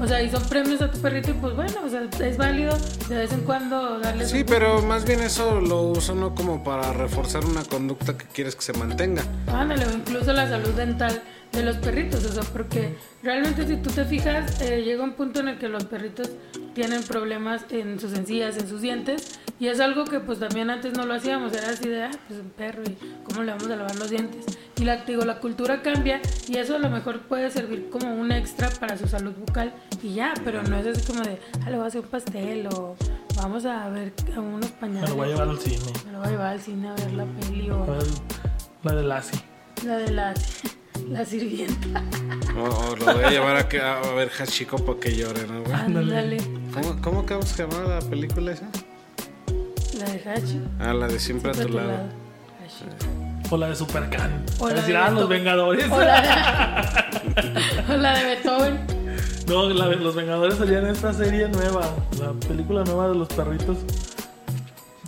[0.00, 2.76] O sea, y son premios a tu perrito y pues bueno, o sea, es válido
[3.08, 4.26] de vez en cuando darle...
[4.26, 8.54] Sí, pero más bien eso lo uso no como para reforzar una conducta que quieres
[8.54, 9.22] que se mantenga.
[9.48, 13.90] Ándale, o incluso la salud dental de los perritos, o sea, porque realmente si tú
[13.90, 16.30] te fijas, eh, llega un punto en el que los perritos
[16.74, 20.94] tienen problemas en sus encías, en sus dientes, y es algo que pues también antes
[20.94, 23.76] no lo hacíamos, era así de, ah, pues un perro, y cómo le vamos a
[23.76, 24.46] lavar los dientes.
[24.80, 28.32] Y la, digo, la cultura cambia, y eso a lo mejor puede servir como un
[28.32, 31.76] extra para su salud bucal, y ya, pero no es así como de, ah, le
[31.76, 32.96] voy a hacer un pastel, o
[33.36, 35.02] vamos a ver a unos pañales.
[35.02, 35.92] Me lo voy a llevar al cine.
[36.06, 37.86] Me lo voy a llevar al cine a ver la peli, o...
[38.84, 39.40] La de Lassie.
[39.84, 40.81] La de Lassie.
[41.12, 42.02] La sirvienta.
[42.56, 45.74] O, lo voy a llevar a, que, a ver Hachiko para que llore, ¿no, güey?
[45.74, 46.38] Ándale.
[46.72, 48.66] ¿Cómo, cómo acabamos de llamar la película esa?
[49.98, 50.60] La de Hachi.
[50.80, 52.08] Ah, la de Siempre, a tu, lado.
[53.50, 54.42] O la de Supercan.
[54.58, 55.90] O la de ah, Los Vengadores.
[55.90, 58.80] O la de, o la de Beethoven.
[59.46, 61.94] No, la, los Vengadores salían en esta serie nueva.
[62.18, 63.76] La película nueva de los perritos.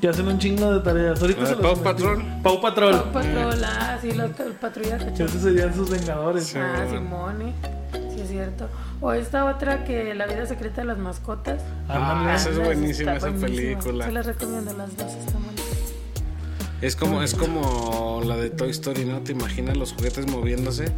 [0.05, 1.19] Que hacen un chingo de tareas.
[1.19, 2.23] Ahorita se Pau Patrol.
[2.43, 2.93] Pau Patrol.
[3.05, 6.55] Pau Patrol, ah, sí, los patrullas Esos serían sus vengadores.
[6.57, 7.55] ah, Simone.
[8.15, 8.69] Sí, es cierto.
[9.01, 11.63] O esta otra que La vida secreta de las mascotas.
[11.89, 14.05] Ah, esa es buenísima esa película.
[14.05, 15.41] Se las recomiendo las dos, están
[16.83, 19.21] Es como, es como la de Toy Story, ¿no?
[19.21, 20.93] Te imaginas los juguetes moviéndose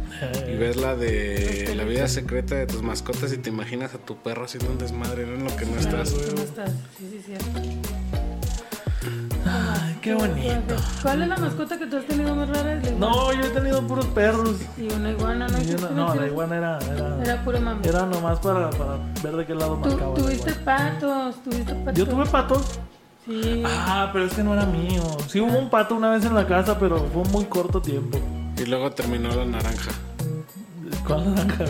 [0.49, 4.17] y ves la de la vida secreta de tus mascotas y te imaginas a tu
[4.17, 5.35] perro haciendo un desmadre, ¿no?
[5.35, 6.11] En lo que no estás.
[6.11, 7.96] No estás, sí, sí, cierto.
[10.07, 10.75] Qué bonito.
[11.01, 12.79] ¿Cuál es la mascota que tú has tenido más rara?
[12.97, 14.55] No, yo he tenido puros perros.
[14.77, 15.89] Y una iguana, ¿no?
[15.89, 16.79] no, la iguana era.
[16.79, 17.85] Era, era pura mami.
[17.85, 20.13] Era nomás para, para ver de qué lado marcaba.
[20.13, 21.43] ¿Tuviste patos?
[21.43, 21.93] ¿Tuviste patos?
[21.95, 22.79] Yo tuve patos.
[23.25, 23.63] Sí.
[23.65, 25.03] Ah, pero es que no era mío.
[25.27, 28.17] Sí hubo un pato una vez en la casa, pero fue muy corto tiempo.
[28.57, 29.91] Y luego terminó la naranja.
[31.05, 31.65] ¿Cuál naranja?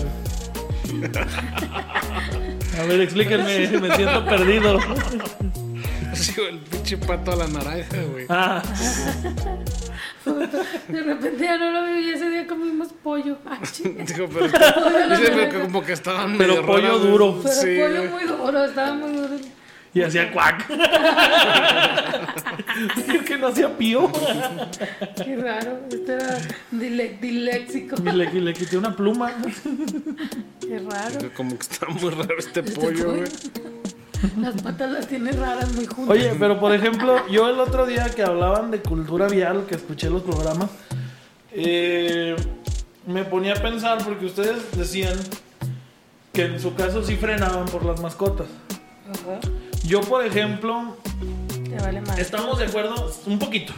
[2.79, 4.77] A ver, explíquenme, me siento perdido.
[6.49, 8.25] el pinche pato a la naranja, güey.
[8.29, 8.61] Ah.
[10.87, 13.37] De repente ya no lo vi y ese día comimos pollo.
[13.83, 17.41] Digo, pero, dice, como que estaban Pero pollo duro.
[17.43, 19.37] Pero pollo muy duro, estaba muy duro.
[19.93, 20.69] Y hacía cuac.
[23.07, 24.11] es que no hacía pío.
[25.23, 25.79] Qué raro.
[25.89, 26.37] Este era
[26.69, 27.95] dile diléxico.
[28.03, 29.33] Le, le, quité una pluma.
[30.59, 31.31] Qué raro.
[31.35, 33.23] Como que está muy raro este, este pollo, güey.
[34.37, 36.15] Las patas las tiene raras, muy juntas.
[36.15, 40.09] Oye, pero por ejemplo, yo el otro día que hablaban de cultura vial, que escuché
[40.09, 40.69] los programas,
[41.51, 42.35] eh,
[43.05, 45.17] me ponía a pensar porque ustedes decían
[46.33, 48.47] que en su caso sí frenaban por las mascotas.
[49.09, 49.39] Ajá.
[49.85, 50.97] Yo, por ejemplo,
[51.69, 52.19] Te vale más.
[52.19, 53.73] estamos de acuerdo, un poquito.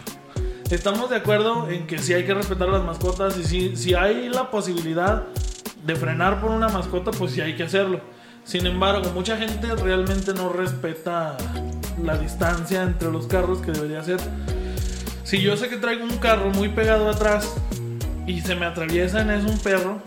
[0.71, 3.93] Estamos de acuerdo en que sí hay que respetar a las mascotas y si, si
[3.95, 5.23] hay la posibilidad
[5.85, 8.01] de frenar por una mascota, pues sí hay que hacerlo.
[8.49, 11.37] Sin embargo, mucha gente realmente no respeta
[12.03, 14.19] la distancia entre los carros que debería ser.
[15.23, 17.53] Si yo sé que traigo un carro muy pegado atrás
[18.25, 19.99] y se me atraviesa en eso un perro,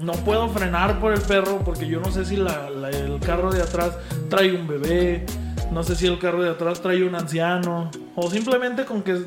[0.00, 3.98] no puedo frenar por el perro porque yo no sé si el carro de atrás
[4.30, 5.26] trae un bebé,
[5.72, 9.20] no sé si el carro de atrás trae un anciano, o simplemente con que,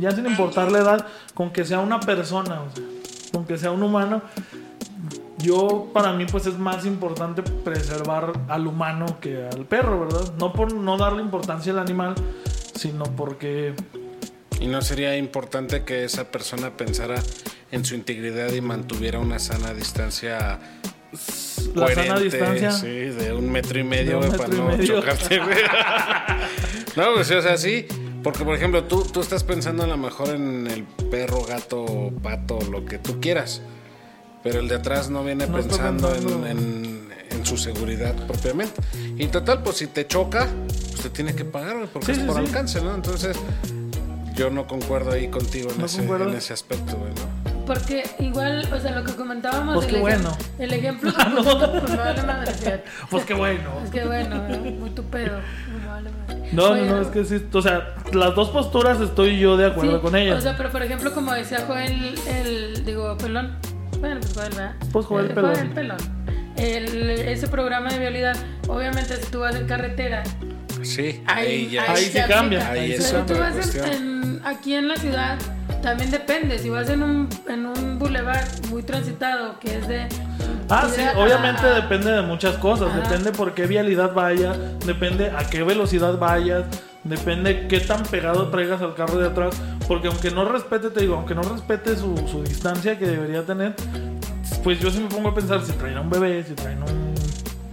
[0.00, 2.58] ya sin importar la edad, con que sea una persona,
[3.30, 4.20] con que sea un humano.
[5.44, 10.32] Yo, para mí, pues es más importante preservar al humano que al perro, ¿verdad?
[10.38, 12.14] No por no darle importancia al animal,
[12.74, 13.74] sino porque
[14.58, 17.22] Y no sería importante que esa persona pensara
[17.70, 20.60] en su integridad y mantuviera una sana distancia.
[21.74, 22.70] la sana coherente, distancia.
[22.70, 25.00] Sí, de un metro y medio, güey, para no medio.
[25.00, 25.58] chocarte, güey.
[26.96, 27.86] no, pues, o sea, sí.
[28.22, 32.58] Porque, por ejemplo, tú, tú estás pensando a lo mejor en el perro, gato, pato,
[32.70, 33.60] lo que tú quieras.
[34.44, 38.80] Pero el de atrás no viene No pensando en, en- en su seguridad propiamente.
[39.18, 42.18] Y total, pues si te choca, pues te tiene que pagar, güey, porque Sí, es
[42.18, 42.42] sí, por sí.
[42.46, 42.94] alcance, ¿no?
[42.94, 43.36] Entonces,
[44.34, 47.44] yo no concuerdo ahí contigo en, ¿No ese, en ese aspecto, güey, ¿no?
[47.66, 49.76] Porque igual, o sea, lo que comentábamos.
[49.76, 50.36] Pues el qué bueno.
[50.58, 52.52] El ejemplo que pusiste, pues vale madre.
[53.10, 53.70] Pues qué bueno.
[53.84, 54.36] Es que bueno,
[54.78, 55.38] muy tu pedo.
[55.80, 56.48] Me vale madre.
[56.52, 57.42] No, Oye, no, no, es que sí.
[57.52, 60.38] O sea, las dos posturas estoy yo de acuerdo sí, con ellas.
[60.38, 63.56] O sea, pero por ejemplo, como decía Joel, el, digo, pelón.
[64.04, 64.74] Bueno, pues Joel, ¿verdad?
[64.92, 65.54] Pues Joel Eh, Pelón.
[65.54, 65.96] Joel pelón.
[66.58, 68.36] El- ese programa de vialidad,
[68.68, 70.22] obviamente, si tú vas en carretera,
[70.82, 71.82] Sí, ahí, ahí ya.
[71.90, 72.38] Ahí se sí aplica.
[72.38, 75.38] cambia, ahí Pero es tú otra vas en- aquí en la ciudad,
[75.82, 76.58] también depende.
[76.58, 80.06] Si vas en un, en un bulevar muy transitado, que es de.
[80.68, 82.88] Ah, sí, obviamente a- depende de muchas cosas.
[82.90, 83.00] Ajá.
[83.00, 84.52] Depende por qué vialidad vaya,
[84.84, 86.64] depende a qué velocidad vayas,
[87.04, 89.54] depende qué tan pegado traigas al carro de atrás.
[89.86, 93.74] Porque aunque no respete, te digo, aunque no respete su, su distancia que debería tener,
[94.62, 97.14] pues yo sí me pongo a pensar si traen a un bebé, si traen un-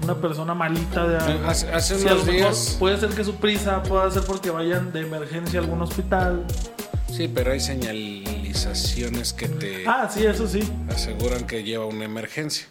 [0.04, 1.48] una persona malita de algo.
[1.48, 2.76] Hace, Si unos días.
[2.80, 6.44] puede ser que su prisa pueda ser porque vayan de emergencia a algún hospital.
[7.10, 10.62] Sí, pero hay señalizaciones que te Ah, sí, eso sí.
[10.90, 12.66] aseguran que lleva una emergencia.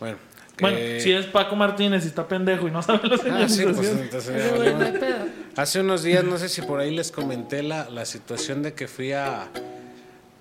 [0.00, 0.18] Bueno,
[0.60, 3.88] Bueno, si es Paco Martínez y está pendejo y no sabe la Ah, sí, pues
[3.88, 4.78] entonces Ese ya güey valió.
[4.78, 5.26] no hay pedo.
[5.56, 8.86] Hace unos días, no sé si por ahí les comenté la, la situación de que
[8.86, 9.48] fui a,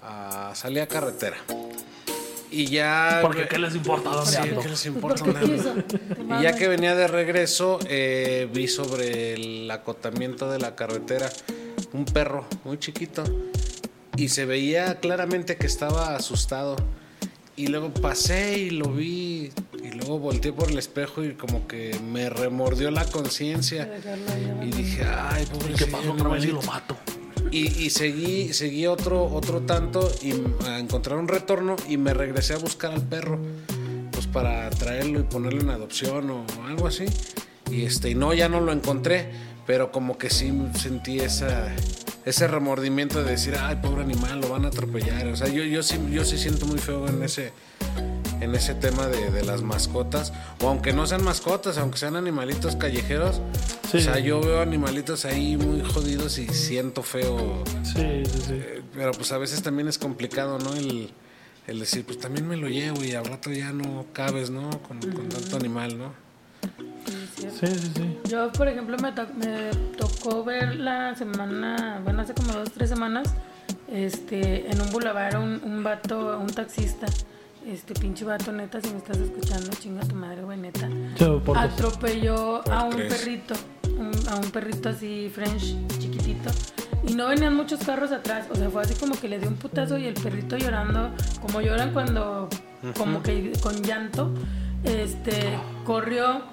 [0.04, 1.38] a salir a carretera.
[2.52, 3.20] Y ya.
[3.22, 4.62] Porque ¿qué les importa dónde Sí, ando?
[4.62, 5.24] ¿qué les importa?
[6.40, 11.30] Y ya que venía de regreso, eh, vi sobre el acotamiento de la carretera
[11.94, 13.24] un perro muy chiquito.
[14.18, 16.76] Y se veía claramente que estaba asustado.
[17.56, 19.52] Y luego pasé y lo vi.
[19.84, 23.90] Y luego volteé por el espejo y como que me remordió la conciencia.
[24.64, 25.86] Y dije, ay, ¿Y pobrecito.
[25.86, 26.96] qué pasó otra vez y lo animalito".
[26.96, 26.96] mato?
[27.52, 30.32] Y, y seguí, seguí otro, otro tanto y
[30.66, 33.40] a encontrar un retorno y me regresé a buscar al perro.
[34.12, 37.06] Pues para traerlo y ponerlo en adopción o algo así.
[37.70, 39.52] Y este, y no, ya no lo encontré.
[39.68, 41.74] Pero como que sí sentí esa,
[42.26, 45.28] ese remordimiento de decir, ay, pobre animal, lo van a atropellar.
[45.28, 47.52] O sea, yo, yo sí, yo sí siento muy feo en ese,
[48.42, 50.32] en ese tema de, de las mascotas.
[50.62, 53.42] O aunque no sean mascotas, aunque sean animalitos callejeros.
[53.90, 53.98] Sí.
[53.98, 57.64] O sea, yo veo animalitos ahí muy jodidos y siento feo.
[57.84, 58.54] Sí, sí, sí.
[58.54, 60.74] Eh, Pero pues a veces también es complicado, ¿no?
[60.76, 61.12] El,
[61.68, 64.70] el decir, pues también me lo llevo y al rato ya no cabes, ¿no?
[64.82, 66.14] Con, con tanto animal, ¿no?
[67.06, 67.92] Sí, sí.
[67.96, 68.18] Sí.
[68.30, 72.90] Yo, por ejemplo, me, to- me tocó ver la semana, bueno, hace como dos, tres
[72.90, 73.28] semanas,
[73.92, 77.08] este, en un bulevar un, un vato, un taxista,
[77.68, 80.88] este pinche vato, neta, si me estás escuchando, chinga tu madre, güey, neta.
[81.60, 83.14] Atropelló Por a un tres.
[83.14, 83.54] perrito,
[83.98, 86.50] un- a un perrito así French, chiquitito.
[87.08, 89.56] Y no venían muchos carros atrás, o sea, fue así como que le dio un
[89.56, 91.10] putazo y el perrito llorando,
[91.42, 92.48] como lloran cuando,
[92.98, 94.32] como que con llanto,
[94.84, 96.44] este, corrió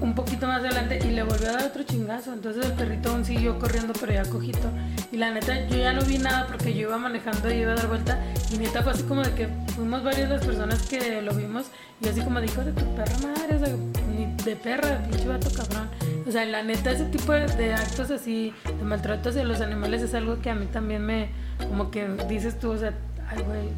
[0.00, 2.32] un poquito más adelante y le volvió a dar otro chingazo.
[2.32, 4.70] Entonces el perrito aún siguió corriendo, pero ya cojito.
[5.12, 7.76] Y la neta, yo ya no vi nada porque yo iba manejando y iba a
[7.76, 8.20] dar vuelta.
[8.52, 11.66] Y neta fue así como de que fuimos varias las personas que lo vimos.
[12.00, 13.74] Y así como dijo de tu perra madre, o sea,
[14.14, 15.88] ni de perra, pinche vato cabrón.
[16.26, 20.12] O sea, la neta, ese tipo de, actos así, de maltrato hacia los animales es
[20.14, 21.30] algo que a mí también me,
[21.68, 22.92] como que dices tú, o sea,
[23.28, 23.68] ay, güey,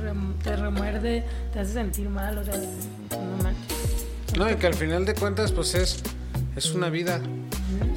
[0.43, 3.68] te remuerde, te hace sentir mal, o sea, no manches.
[4.39, 6.01] No, y que al final de cuentas, pues es,
[6.55, 7.21] es una vida.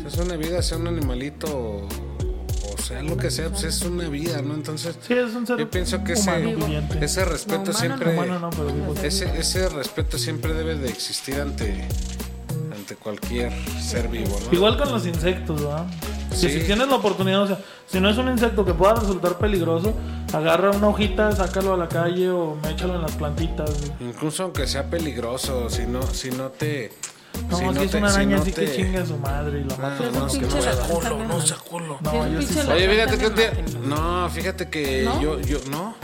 [0.06, 4.10] Es una vida, sea un animalito o, o sea lo que sea, pues es una
[4.10, 4.56] vida, ¿no?
[4.56, 6.32] Entonces, Sí, es un ser yo pienso que ese,
[7.00, 8.14] ese respeto humano siempre...
[8.14, 8.96] Humano no, pero vivo.
[9.04, 11.88] Ese, ese respeto siempre debe de existir ante,
[12.76, 14.52] ante cualquier ser vivo, ¿no?
[14.52, 15.62] Igual con los insectos,
[16.32, 19.94] si tienes la oportunidad, o sea, si no es un insecto que pueda resultar peligroso,
[20.34, 23.70] agarra una hojita, sácalo a la calle o méchalo en las plantitas.
[23.80, 24.10] güey.
[24.12, 26.92] Incluso aunque sea peligroso, si no, si no te...
[27.50, 29.06] No, si si, no es te- una si araña no así te- que chingue a
[29.06, 29.96] su madre y la mata.
[30.00, 30.30] no, no, no no
[30.62, 31.98] sea culo, no no sea sea culo.
[32.02, 33.52] Si es No, un yo sí Oye, fíjate que un día...
[33.84, 35.22] No, fíjate que ¿No?
[35.22, 35.96] yo, yo, no.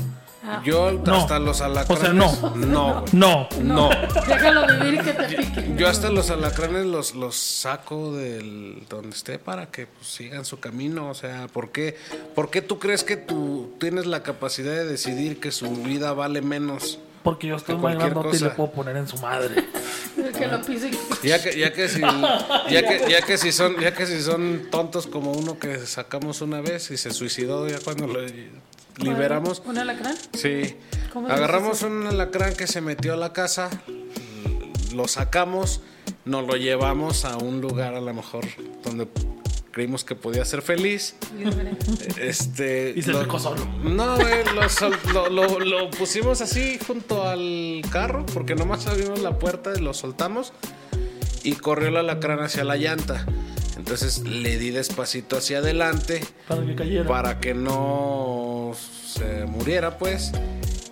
[0.49, 0.61] Ah.
[0.63, 1.15] Yo No.
[1.15, 1.99] hasta los alacranes...
[2.01, 2.55] O sea, no.
[2.55, 3.05] No.
[3.11, 3.49] No.
[3.61, 3.89] No.
[4.27, 5.73] Déjalo vivir que te pique.
[5.75, 10.59] Yo hasta los alacranes los, los saco del donde esté para que pues, sigan su
[10.59, 11.09] camino.
[11.09, 11.97] O sea, ¿por qué,
[12.33, 16.41] ¿por qué tú crees que tú tienes la capacidad de decidir que su vida vale
[16.41, 16.99] menos?
[17.23, 19.65] Porque yo estoy grandote y le puedo poner en su madre.
[20.17, 20.91] El que lo pise.
[21.23, 21.99] y- Ya que, ya que si,
[22.69, 26.39] ya que, ya que si son, ya que si son tontos como uno que sacamos
[26.39, 28.21] una vez y se suicidó ya cuando lo
[28.97, 29.61] liberamos.
[29.65, 30.15] ¿Un alacrán?
[30.33, 30.75] Sí.
[31.13, 33.69] ¿Cómo Agarramos un alacrán que se metió a la casa,
[34.93, 35.81] lo sacamos,
[36.25, 38.45] nos lo llevamos a un lugar a lo mejor
[38.83, 39.07] donde
[39.71, 41.15] creímos que podía ser feliz.
[41.37, 41.71] Libre.
[42.19, 43.63] Este, Y se lo- picó solo.
[43.83, 49.19] No, güey, lo, sol- lo- lo- lo pusimos así junto al carro porque nomás abrimos
[49.21, 50.51] la puerta y lo soltamos
[51.43, 53.25] y corrió el alacrán hacia la llanta.
[53.87, 57.07] Entonces le di despacito hacia adelante Para que cayera.
[57.07, 60.33] para que no se muriera, pues.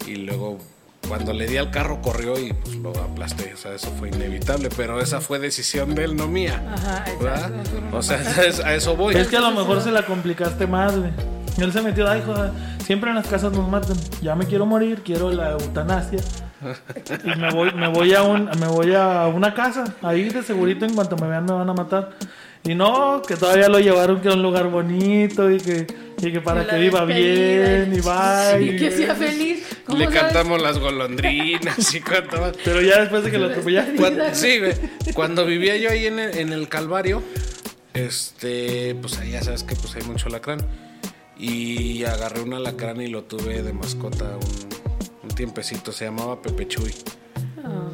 [0.08, 0.60] Y luego,
[1.05, 3.53] cuando le di al carro, corrió y pues lo aplasté.
[3.53, 6.63] O sea, eso fue inevitable, pero esa fue decisión de él, no mía.
[6.73, 7.51] Ajá, ¿verdad?
[7.91, 8.17] O sea,
[8.63, 9.13] a eso voy.
[9.15, 11.12] Es que a lo mejor se la complicaste más, güey.
[11.58, 12.51] Él se metió, ay, joder,
[12.86, 13.97] siempre en las casas nos matan.
[14.21, 16.21] Ya me quiero morir, quiero la eutanasia.
[17.25, 19.84] Y me voy, me voy a un, me voy a una casa.
[20.01, 22.12] Ahí de segurito en cuanto me vean me van a matar.
[22.65, 25.86] Y no, que todavía lo llevaron que a un lugar bonito y que,
[26.19, 28.60] y que para La que viva bien y va.
[28.60, 29.63] Y que sea feliz.
[29.86, 30.19] ¿Cómo Le sabes?
[30.19, 32.54] cantamos las golondrinas y cuánto más.
[32.63, 33.95] Pero ya después de que lo atropellaste.
[33.97, 34.73] Cuando- sí, güey.
[35.13, 37.21] Cuando vivía yo ahí en el, en el Calvario,
[37.93, 40.60] este, pues ahí ya sabes que pues hay mucho alacrán.
[41.38, 45.91] Y agarré un alacrán y lo tuve de mascota un, un tiempecito.
[45.91, 46.93] Se llamaba Pepe Chuy.
[47.63, 47.89] Ah.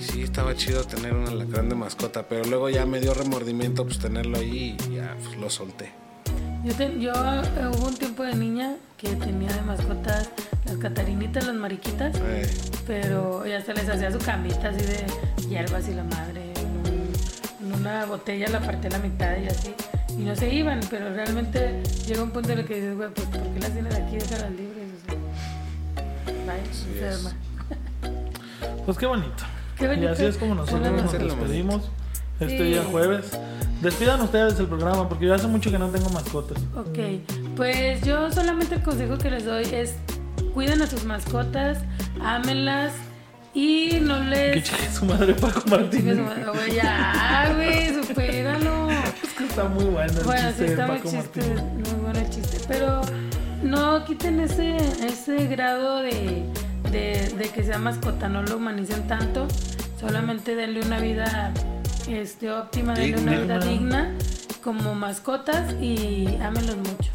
[0.00, 2.22] Y sí, estaba chido tener un alacrán de mascota.
[2.28, 5.92] Pero luego ya me dio remordimiento pues tenerlo ahí y ya pues, lo solté.
[6.64, 10.28] Yo, te- yo eh, hubo un tiempo de niña que tenía de mascotas
[10.66, 12.48] las catarinitas, las mariquitas, Eh,
[12.86, 15.06] pero ya se les hacía su camita así de
[15.48, 16.52] hierbas y la madre.
[16.54, 19.74] En, un- en una botella la partí a la mitad y así.
[20.10, 23.26] Y no se iban, pero realmente llega un punto en el que dices, güey, pues
[23.28, 24.16] ¿por qué las tienes aquí?
[24.16, 24.86] Déjalas libres.
[26.26, 27.32] O sea, bye, enferma.
[28.84, 29.44] Pues qué bonito.
[29.80, 31.90] Y así es como nosotros nos despedimos
[32.38, 32.64] este Sí.
[32.64, 33.30] día jueves.
[33.82, 36.58] Despidan ustedes el programa porque yo hace mucho que no tengo mascotas.
[36.76, 36.98] Ok,
[37.56, 39.94] pues yo solamente el consejo que les doy es
[40.54, 41.78] cuiden a sus mascotas,
[42.22, 42.92] ámenlas
[43.54, 44.64] y no Que les...
[44.64, 46.16] chingue su madre Paco Martínez.
[46.16, 48.88] su madre, güey, ya, güey, supéralo.
[49.22, 52.30] Es que está muy bueno el Bueno, sí chiste está muy chiste, muy bueno el
[52.30, 53.00] chiste, pero
[53.62, 56.44] no quiten ese, ese grado de,
[56.90, 59.46] de, de que sea mascota, no lo humanicen tanto,
[59.98, 61.52] solamente denle una vida
[62.08, 64.14] este, óptima, denle una vida digna
[64.62, 67.10] como mascotas y ámenlos mucho.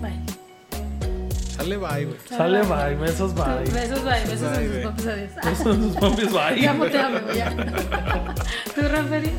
[0.00, 0.20] Bye.
[1.56, 2.18] sale bye, güey.
[2.28, 3.64] Sale bye, besos bye.
[3.72, 5.30] Besos, bye, besos a sus papis, adiós.
[5.44, 6.60] Besos a sus papis bye.
[6.60, 7.54] Ya, muteame, güey, ya.
[8.74, 9.30] ¿Tú, Raferi?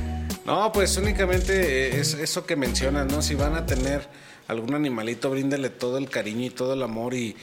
[0.45, 3.21] No, pues únicamente eh, es eso que mencionas, ¿no?
[3.21, 4.07] Si van a tener
[4.47, 7.35] algún animalito, bríndele todo el cariño y todo el amor y,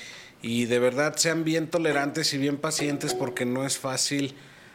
[0.43, 4.35] y de verdad sean bien tolerantes y bien pacientes porque no es fácil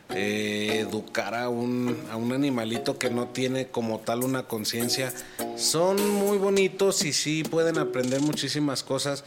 [0.09, 5.13] eh, educar a un, a un animalito que no tiene como tal una conciencia.
[5.55, 9.23] Son muy bonitos y sí pueden aprender muchísimas cosas,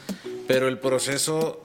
[0.46, 1.62] pero el proceso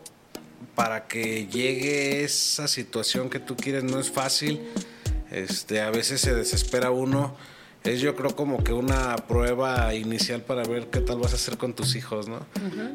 [0.75, 4.61] para que llegue esa situación que tú quieres no es fácil.
[5.29, 7.35] Este, a veces se desespera uno.
[7.83, 11.57] Es yo creo como que una prueba inicial para ver qué tal vas a hacer
[11.57, 12.45] con tus hijos, ¿no?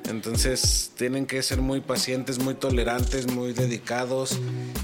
[0.09, 4.39] Entonces tienen que ser muy pacientes, muy tolerantes, muy dedicados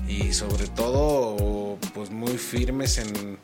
[0.08, 3.38] y sobre todo pues muy firmes en,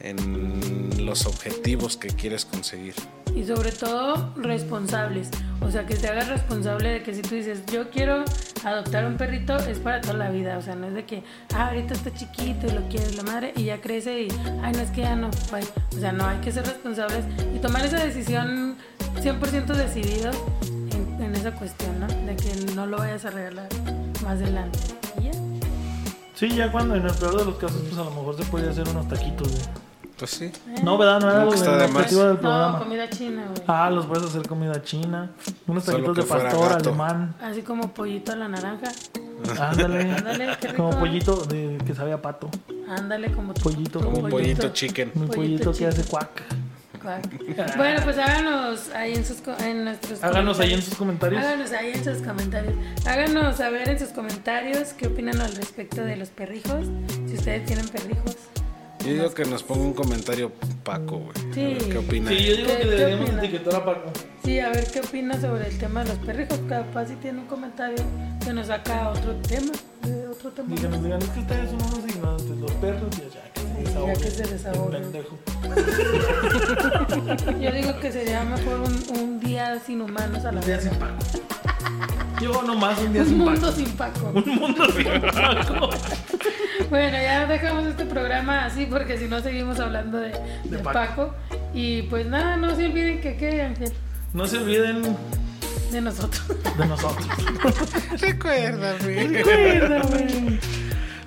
[0.00, 2.94] en los objetivos que quieres conseguir.
[3.36, 5.28] Y sobre todo responsables.
[5.60, 8.24] O sea, que te hagas responsable de que si tú dices, yo quiero
[8.64, 10.56] adoptar un perrito, es para toda la vida.
[10.56, 11.22] O sea, no es de que,
[11.54, 14.28] ah, ahorita está chiquito y lo quiere la madre y ya crece y,
[14.62, 15.28] ay, no es que ya no.
[15.50, 15.68] bye".
[15.94, 18.78] O sea, no, hay que ser responsables y tomar esa decisión
[19.16, 20.30] 100% decidido
[20.92, 22.06] en, en esa cuestión, ¿no?
[22.06, 23.68] De que no lo vayas a regalar
[24.22, 24.78] más adelante.
[25.20, 25.32] Y ya.
[26.34, 28.70] Sí, ya cuando en el peor de los casos, pues a lo mejor se puede
[28.70, 29.60] hacer unos taquitos de,
[30.18, 30.52] Pues sí.
[30.84, 31.20] No, ¿verdad?
[31.20, 31.96] No era Nunca el, está de el más.
[32.02, 32.78] objetivo del No, programa.
[32.78, 33.62] comida china, güey.
[33.66, 35.30] Ah, los puedes hacer comida china.
[35.66, 36.88] Unos taquitos de pastor, gato.
[36.90, 37.34] alemán.
[37.42, 38.92] Así como pollito a la naranja.
[39.60, 40.12] Ándale.
[40.12, 40.84] Ándale, qué rico.
[40.84, 42.48] Como pollito de, que sabe a pato.
[42.88, 44.00] Ándale, como Pollito.
[44.00, 45.10] Como pollito chicken.
[45.14, 46.42] Mi Pollito pollito que hace cuac.
[47.02, 47.76] Cuac.
[47.76, 51.42] Bueno, pues háganos ahí en sus en nuestros Háganos ahí en sus comentarios.
[51.42, 52.74] Háganos ahí en sus comentarios.
[53.06, 56.86] Háganos saber en sus comentarios qué opinan al respecto de los perrijos.
[57.26, 58.36] Si ustedes tienen perrijos.
[59.04, 60.52] Yo digo que nos ponga un comentario
[60.84, 61.30] Paco, güey.
[61.50, 61.60] A Sí.
[61.60, 62.30] ver ¿Qué opina?
[62.30, 63.44] Sí, yo digo ¿Qué- que deberíamos opinas?
[63.44, 64.10] etiquetar a Paco.
[64.44, 66.60] Sí, a ver qué opina sobre el tema de los perrijos.
[66.68, 67.96] Capaz si tiene un comentario
[68.44, 69.72] que nos saca otro tema.
[70.02, 70.74] De otro tema.
[70.74, 74.14] Díganos, digan, es que ustedes son unos ignorantes, los perros, y ya que se desahoguen.
[74.14, 75.02] ya que se desahoguen.
[75.02, 75.38] pendejo.
[77.60, 80.84] Yo digo que sería mejor un, un día sin humanos a la Un día vez.
[80.84, 81.14] sin Paco.
[82.40, 83.72] Yo nomás un día Un sin mundo Paco.
[83.72, 84.32] sin Paco.
[84.34, 85.90] Un mundo sin Paco.
[86.90, 90.32] Bueno, ya dejamos este programa así porque si no seguimos hablando de,
[90.64, 90.92] de Paco.
[90.92, 91.34] Paco.
[91.74, 93.92] Y pues nada, no se olviden que qué, Ángel,
[94.32, 95.02] No se olviden
[95.90, 96.42] de nosotros.
[96.78, 97.26] de nosotros.
[98.20, 99.26] Recuérdame.
[99.28, 100.58] Recuérdame.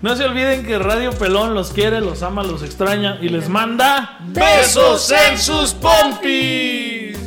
[0.01, 4.20] No se olviden que Radio Pelón los quiere, los ama, los extraña y les manda
[4.28, 7.18] ¡Besos en sus pompis!